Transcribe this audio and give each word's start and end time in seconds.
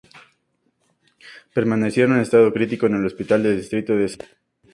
Permanecieron 1.53 2.13
en 2.15 2.21
estado 2.21 2.51
crítico 2.51 2.87
en 2.87 2.95
el 2.95 3.05
Hospital 3.05 3.43
de 3.43 3.55
Distrito 3.55 3.95
de 3.95 4.07
Salisbury. 4.07 4.31